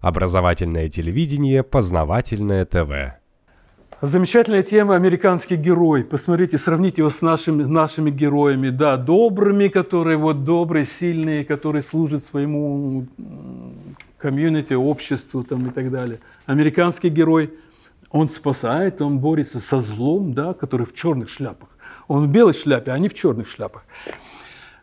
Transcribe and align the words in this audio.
Образовательное 0.00 0.88
телевидение, 0.88 1.64
познавательное 1.64 2.64
ТВ. 2.64 3.18
Замечательная 4.00 4.62
тема 4.62 4.94
«Американский 4.94 5.56
герой». 5.56 6.04
Посмотрите, 6.04 6.56
сравните 6.56 7.00
его 7.02 7.10
с 7.10 7.20
нашими, 7.20 7.64
нашими 7.64 8.10
героями. 8.10 8.68
Да, 8.68 8.96
добрыми, 8.96 9.66
которые 9.66 10.16
вот 10.16 10.44
добрые, 10.44 10.86
сильные, 10.86 11.44
которые 11.44 11.82
служат 11.82 12.22
своему 12.22 13.08
комьюнити, 14.18 14.74
обществу 14.74 15.42
там, 15.42 15.66
и 15.66 15.70
так 15.72 15.90
далее. 15.90 16.20
Американский 16.46 17.08
герой, 17.08 17.52
он 18.10 18.28
спасает, 18.28 19.02
он 19.02 19.18
борется 19.18 19.58
со 19.58 19.80
злом, 19.80 20.32
да, 20.32 20.54
который 20.54 20.86
в 20.86 20.94
черных 20.94 21.28
шляпах. 21.28 21.70
Он 22.06 22.28
в 22.28 22.30
белой 22.30 22.54
шляпе, 22.54 22.92
а 22.92 22.94
они 22.94 23.08
в 23.08 23.14
черных 23.14 23.48
шляпах. 23.48 23.84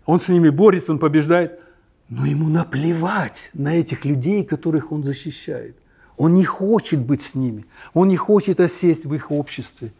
Он 0.05 0.19
с 0.19 0.27
ними 0.27 0.49
борется, 0.49 0.91
он 0.91 0.99
побеждает. 0.99 1.61
Но 2.09 2.25
ему 2.25 2.49
наплевать 2.49 3.49
на 3.53 3.75
этих 3.75 4.05
людей, 4.05 4.43
которых 4.43 4.91
он 4.91 5.03
защищает. 5.03 5.75
Он 6.17 6.35
не 6.35 6.45
хочет 6.45 6.99
быть 6.99 7.21
с 7.21 7.35
ними. 7.35 7.65
Он 7.93 8.07
не 8.07 8.15
хочет 8.15 8.59
осесть 8.59 9.05
в 9.05 9.13
их 9.13 9.31
обществе. 9.31 9.91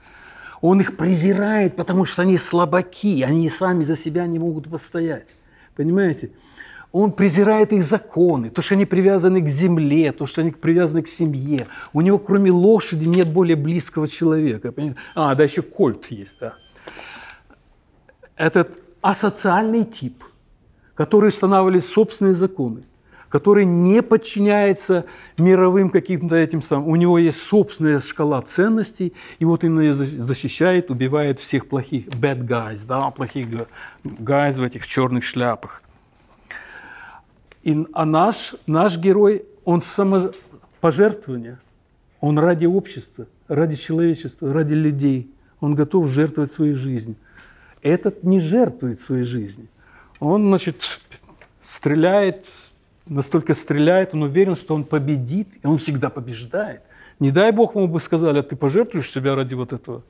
Он 0.62 0.80
их 0.80 0.98
презирает, 0.98 1.76
потому 1.76 2.06
что 2.06 2.22
они 2.22 2.38
слабаки, 2.38 3.24
они 3.24 3.50
сами 3.50 3.84
за 3.84 3.98
себя 3.98 4.26
не 4.28 4.40
могут 4.40 4.70
постоять. 4.70 5.36
Понимаете? 5.76 6.32
Он 6.92 7.12
презирает 7.12 7.74
их 7.74 7.84
законы, 7.84 8.50
то, 8.50 8.62
что 8.62 8.76
они 8.76 8.86
привязаны 8.86 9.42
к 9.42 9.50
земле, 9.50 10.14
то, 10.14 10.26
что 10.26 10.42
они 10.42 10.52
привязаны 10.52 11.02
к 11.02 11.10
семье. 11.10 11.68
У 11.92 12.00
него, 12.00 12.20
кроме 12.20 12.52
лошади, 12.52 13.06
нет 13.06 13.28
более 13.28 13.58
близкого 13.58 14.08
человека. 14.08 14.74
А, 15.14 15.36
да, 15.36 15.44
еще 15.44 15.62
кольт 15.62 16.06
есть, 16.06 16.38
да. 16.40 16.54
Этот 18.38 18.82
асоциальный 19.02 19.84
тип– 19.84 20.24
который 20.96 21.30
устанавливали 21.30 21.80
собственные 21.80 22.34
законы, 22.34 22.84
который 23.30 23.66
не 23.66 24.02
подчиняется 24.02 25.06
мировым 25.38 25.90
каким-то 25.90 26.36
этим 26.36 26.62
самым. 26.62 26.88
У 26.88 26.96
него 26.96 27.18
есть 27.18 27.42
собственная 27.42 28.00
шкала 28.00 28.42
ценностей, 28.42 29.14
и 29.40 29.46
вот 29.46 29.64
он 29.64 29.80
ее 29.82 29.94
защищает, 29.94 30.90
убивает 30.90 31.40
всех 31.40 31.68
плохих 31.68 32.08
bad 32.08 32.48
guys, 32.48 32.88
да, 32.88 33.12
плохих 33.12 33.48
guys 34.04 34.54
в 34.60 34.64
этих 34.64 34.88
черных 34.88 35.24
шляпах. 35.24 35.84
И, 37.64 37.86
а 37.94 38.06
наш, 38.06 38.56
наш 38.68 38.98
герой, 38.98 39.46
он 39.66 39.82
самопожертвование, 39.82 41.60
он 42.22 42.40
ради 42.40 42.66
общества, 42.66 43.26
ради 43.48 43.76
человечества, 43.76 44.54
ради 44.54 44.74
людей. 44.74 45.32
Он 45.60 45.74
готов 45.74 46.08
жертвовать 46.08 46.52
свою 46.52 46.76
жизнь. 46.76 47.16
Этот 47.82 48.24
не 48.24 48.40
жертвует 48.40 49.00
своей 49.00 49.24
жизнью. 49.24 49.68
Он, 50.20 50.48
значит, 50.48 51.02
стреляет, 51.62 52.50
настолько 53.08 53.54
стреляет, 53.54 54.14
он 54.14 54.24
уверен, 54.24 54.56
что 54.56 54.76
он 54.76 54.84
победит, 54.84 55.50
и 55.64 55.68
он 55.68 55.78
всегда 55.78 56.10
побеждает. 56.10 56.82
Не 57.20 57.32
дай 57.32 57.52
бог 57.52 57.76
ему 57.76 57.88
бы 57.88 58.00
сказали, 58.00 58.40
а 58.40 58.44
ты 58.44 58.56
пожертвуешь 58.56 59.12
себя 59.12 59.36
ради 59.36 59.54
вот 59.54 59.74
этого. 59.74 60.04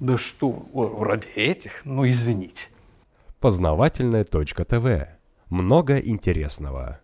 Да 0.00 0.18
что, 0.18 0.66
ради 1.00 1.28
этих? 1.34 1.84
Ну, 1.84 2.08
извините. 2.08 2.66
Познавательная 3.40 4.24
точка 4.24 4.64
ТВ. 4.64 5.08
Много 5.50 5.98
интересного. 5.98 7.00